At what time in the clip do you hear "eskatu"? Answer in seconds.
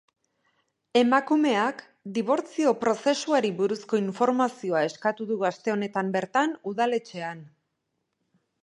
4.89-5.29